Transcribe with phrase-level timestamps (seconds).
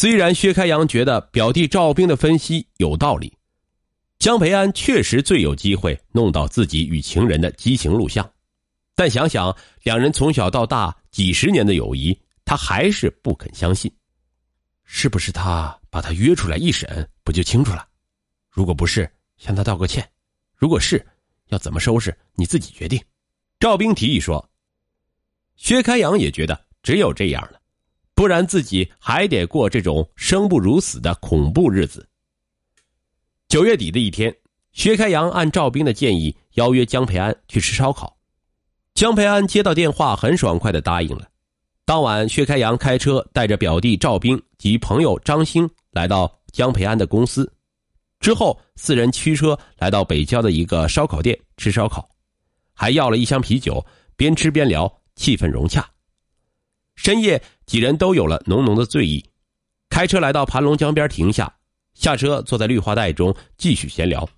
[0.00, 3.36] 虽然薛开阳觉得表弟赵兵的分析有道理，
[4.18, 8.26] 江培安确实最有机会弄到自己与情人的激情录像，
[8.94, 13.92] 但想想两人从小到大几十年的友谊，他还是不肯相信。
[14.84, 17.86] 是不是他把他约出来一审，不就清楚了？
[18.48, 19.06] 如果不是，
[19.36, 20.02] 向他道个歉；
[20.56, 21.06] 如果是，
[21.48, 22.98] 要怎么收拾你自己决定。
[23.58, 24.48] 赵兵提议说。
[25.56, 27.59] 薛开阳也觉得只有这样了。
[28.20, 32.06] 不然自己还得过这种生不如死的恐怖日子。
[33.48, 34.30] 九月底的一天，
[34.72, 38.14] 薛开阳按赵兵的建议邀约江培安去吃烧烤。
[38.92, 41.26] 江培安接到电话，很爽快的答应了。
[41.86, 47.50] 当晚，薛开阳开车带着表弟赵兵及朋友张兴来到江培安的公司，
[48.20, 52.06] 之后四人驱车来到北郊的一个烧烤店吃烧烤，
[52.74, 53.82] 还要了一箱啤酒，
[54.14, 55.90] 边吃边聊，气氛融洽。
[57.02, 59.24] 深夜，几人都有了浓浓的醉意，
[59.88, 61.50] 开车来到盘龙江边停下，
[61.94, 64.28] 下车坐在绿化带中继续闲聊。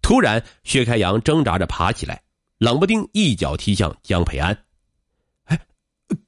[0.00, 2.22] 突然，薛开阳挣扎着爬起来，
[2.56, 4.56] 冷不丁一脚踢向江培安。
[5.44, 5.60] “哎，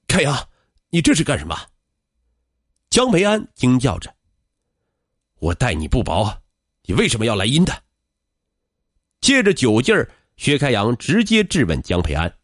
[0.07, 0.37] 开阳，
[0.91, 1.57] 你这是干什么？”
[2.91, 4.15] 江培安惊叫着。
[5.41, 6.43] “我待你不薄，
[6.85, 7.85] 你为什么要来阴的？”
[9.23, 12.37] 借着酒劲儿，薛开阳直接质问江培安。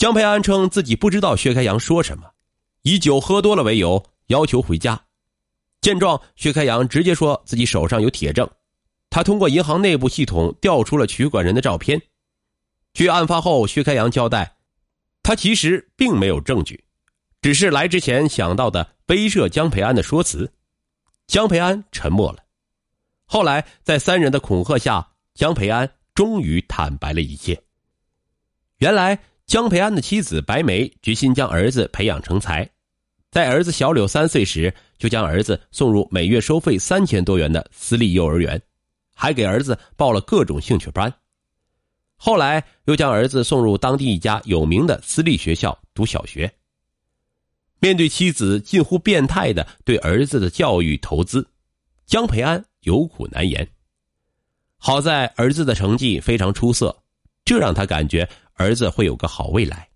[0.00, 2.30] 江培安称自己不知道薛开阳说什么，
[2.80, 4.98] 以酒喝多了为由要求回家。
[5.82, 8.48] 见状，薛开阳直接说自己手上有铁证，
[9.10, 12.00] 他通过银行内部系统调出了取款人的照片。
[12.94, 14.56] 据案发后，薛开阳交代，
[15.22, 16.82] 他其实并没有证据，
[17.42, 20.50] 只是来之前想到的威慑江培安的说辞。
[21.26, 22.38] 江培安沉默了。
[23.26, 27.62] 后来在三人的恐吓下，江培安终于坦白了一切。
[28.78, 29.20] 原来。
[29.50, 32.70] 江培安的妻子白梅决心将儿子培养成才，
[33.32, 38.62] 在儿子小柳三岁时，就将儿子送入每月收费三千多元的私立幼儿园，
[39.12, 41.12] 还给儿子报了各种兴趣班。
[42.14, 46.48] 后来又将儿子送入当地一家有名的私立学校读小学。
[47.80, 51.44] 面对妻子近乎变态的对儿子的教育投资，
[52.06, 53.68] 江培安有苦难言。
[54.76, 56.96] 好在儿子的成绩非常出色，
[57.44, 58.28] 这让他感觉。
[58.60, 59.88] 儿子会有个好未来。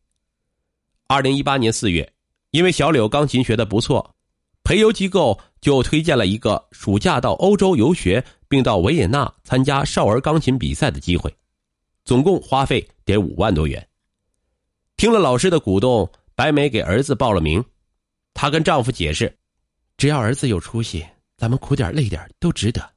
[1.06, 2.10] 二零一八年四月，
[2.50, 4.16] 因为小柳钢琴学的不错，
[4.62, 11.30] 培优机构就推荐了一个暑假到欧洲游学，并到维也纳参加少儿钢琴比赛的机会，
[12.06, 13.86] 总共花费得五万多元。
[14.96, 17.62] 听了老师的鼓动，白梅给儿子报了名。
[18.32, 19.36] 她跟丈夫解释，
[19.98, 22.94] 只要儿子有出息，咱们苦点累点都值得。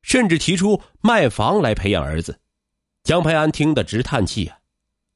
[0.00, 2.40] 甚至提出卖房来培养儿子。
[3.08, 4.58] 江培安听得直叹气啊，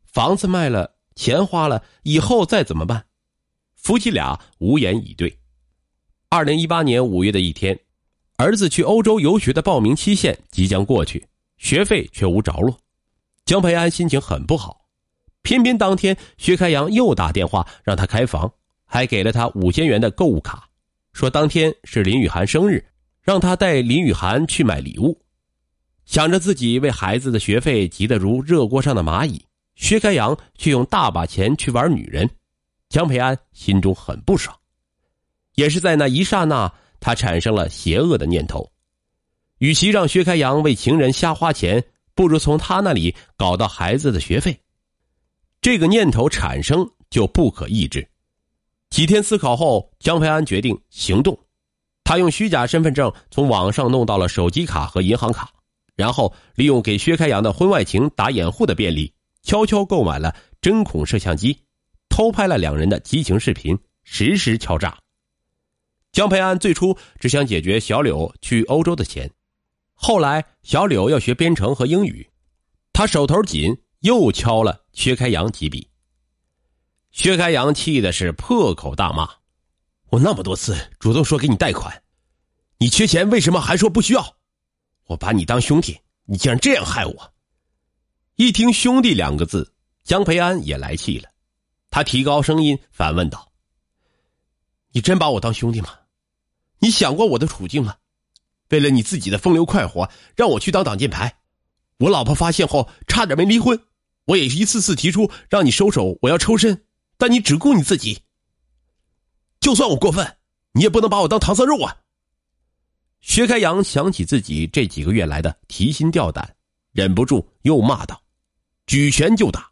[0.07, 3.05] 房子卖了，钱花了，以后再怎么办？
[3.77, 5.39] 夫妻俩无言以对。
[6.31, 7.79] 二零一八年五月的一天，
[8.39, 12.79] 儿子去欧洲游学的报名期限即将过去，学费却无着落，
[13.45, 14.87] 江培安心情很不好。
[15.43, 18.51] 偏偏当天薛开阳又打电话让他开房，
[18.87, 20.67] 还给了他五千元的购物卡，
[21.13, 22.87] 说当天是林雨涵生日，
[23.21, 25.22] 让他带林雨涵去买礼物。
[26.05, 29.45] 想着自己为孩子的学费急得如热锅上的蚂蚁，
[29.77, 32.29] 薛开阳却用大把钱去玩女人，
[32.89, 34.57] 江培安心中很不爽。
[35.55, 38.71] 也是在那一刹那，他产生了邪恶的念头：
[39.59, 41.83] 与其让薛开阳为情人瞎花钱，
[42.15, 44.59] 不如从他那里搞到孩子的学费。
[45.61, 48.07] 这个念头产生就不可抑制。
[48.91, 51.39] 几天思考后，江培安决定行动。
[52.05, 55.51] 他用虚假身份证从网上弄到了手机卡和银行卡。
[55.95, 61.59] 然后利用给薛开阳的婚外情打掩护的便利，悄悄购买了针孔摄像机，
[62.09, 64.99] 偷拍了两人的激情视频，实施敲诈。
[66.13, 69.31] 江培安最初只想解决小柳去欧洲的钱，
[69.95, 72.29] 后来小柳要学编程和英语，
[72.93, 75.89] 他手头紧，又敲了薛开阳几笔。
[77.13, 79.29] 薛开阳气的是破口大骂
[80.11, 82.03] ：“我那么多次主动说给你贷款，
[82.79, 84.37] 你缺钱为什么还说不需要？”
[85.07, 87.33] 我把你当兄弟，你竟然这样害我！
[88.37, 91.29] 一听“兄弟”两个字，江培安也来气了，
[91.91, 93.53] 他提高声音反问道
[94.93, 95.91] ：“你真把我当兄弟吗？
[96.79, 97.95] 你想过我的处境吗？
[98.71, 101.37] 为了你自己的风流快活，让我去当挡箭牌，
[101.99, 103.79] 我老婆发现后差点没离婚，
[104.25, 106.87] 我也一次次提出让你收手，我要抽身，
[107.19, 108.23] 但你只顾你自己。
[109.61, 110.39] 就算我过分，
[110.73, 111.99] 你也不能把我当唐僧肉啊！”
[113.23, 116.55] 薛开阳想起自己这几个月来的提心吊胆，
[116.93, 118.21] 忍不住又骂道
[118.87, 119.71] ：“举拳就打！”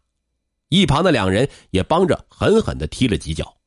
[0.69, 3.57] 一旁的两人也帮着狠狠的踢了几脚。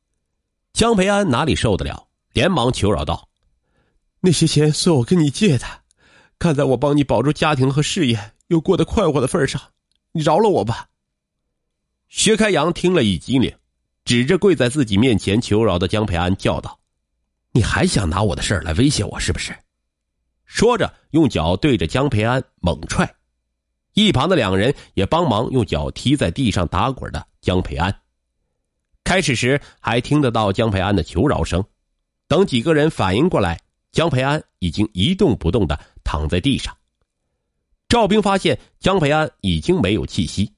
[0.73, 3.29] 江培安哪里受得了，连忙求饶道
[4.21, 5.65] ：“那些钱是我跟你借的，
[6.39, 9.61] 看在我帮你保住家庭和事业，又过得快活的份上，
[10.13, 10.89] 你饶了我吧。”
[12.09, 13.55] 薛开阳听了一激灵，
[14.03, 16.79] 指着跪在自己面前求饶的江培安叫道
[17.53, 19.55] ：“你还想拿我的事儿来威胁我是不是？”
[20.45, 23.15] 说着，用脚对着江培安猛踹。
[23.93, 28.01] 一旁的两人也帮忙用脚踢在地上打滚的江培安。
[29.03, 31.63] 开始时还听得到江培安的求饶声，
[32.27, 33.59] 等几个人反应过来，
[33.91, 36.75] 江培安已经一动不动的躺在地上。
[37.87, 40.53] 赵兵发现江培安已经没有气息，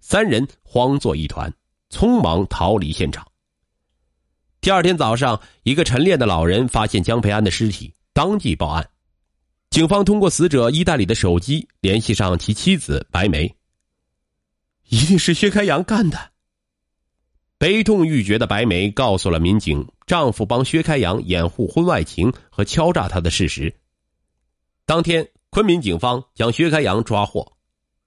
[0.00, 1.52] 三人慌作一团，
[1.90, 3.26] 匆忙逃离现场。
[4.60, 8.88] 第二天早上，一个晨练的老人发现江培安的尸体，当即报案。
[9.76, 13.54] 警方通过死者衣袋里的手机联系上其妻子白梅。
[14.88, 16.18] 一定是薛开阳干的。
[17.58, 23.70] 悲痛欲绝的白梅告诉了民警丈夫帮薛开阳掩护婚外情和敲诈他的事实。
[24.86, 27.46] 当天，昆明警方将薛开阳抓获，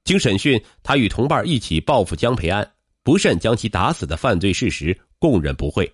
[0.04, 2.68] 经审讯，他与同伴一起报复江培安，
[3.04, 5.94] 不慎将其打死的犯罪事实供认不讳。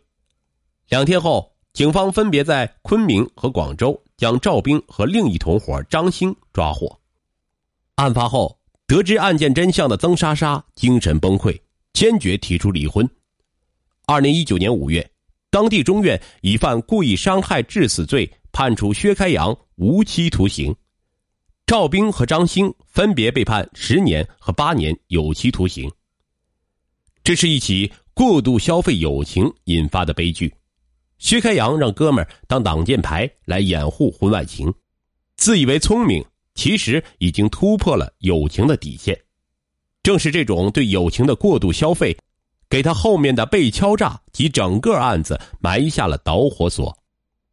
[0.88, 1.54] 两天后。
[1.74, 7.00] 警方分别在昆明和广州将赵兵和另一同伙张兴抓获。
[7.96, 11.60] 案发后，得知案件真相的曾莎莎精神崩溃，
[11.94, 13.10] 坚决提出离婚。
[14.06, 15.10] 二零一九年五月，
[15.50, 20.76] 当地中院以犯故意伤害致死罪判处薛开阳无期徒刑，
[21.66, 25.92] 赵兵和张兴分别被判十年和八年有期徒刑。
[27.24, 30.54] 这是一起过度消费友情引发的悲剧。
[31.26, 34.72] 薛开阳让哥们儿当挡箭牌来掩护婚外情，
[35.38, 36.24] 自以为聪明，
[36.54, 39.20] 其实已经突破了友情的底线。
[40.04, 42.16] 正是这种对友情的过度消费，
[42.70, 46.96] 给他后面的被敲诈及整个案子埋下了导火索。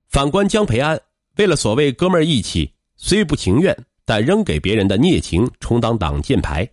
[0.07, 1.01] 反观江培安，
[1.37, 6.69] 为了所谓哥们儿义气，虽不情愿，但仍给别人的孽情充当挡箭牌，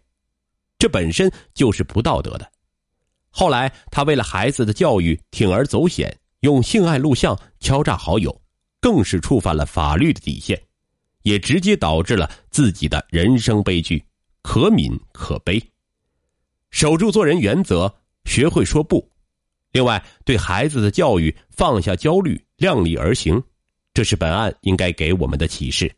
[0.77, 2.51] 这本身就是不道德的。
[3.29, 6.13] 后来他为了孩子的教育铤而走险。
[6.41, 8.41] 用性爱录像敲诈好友，
[8.79, 10.61] 更是触犯了法律的底线，
[11.23, 14.03] 也直接导致了自己的人生悲剧，
[14.41, 15.61] 可悯可悲。
[16.71, 17.93] 守住做人原则，
[18.25, 19.05] 学会说不。
[19.71, 23.41] 另外，对孩子的教育放下焦虑，量力而行，
[23.93, 25.91] 这是本案应该给我们的启示。